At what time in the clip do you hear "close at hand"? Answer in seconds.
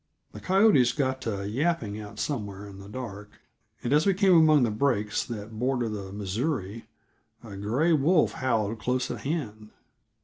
8.79-9.69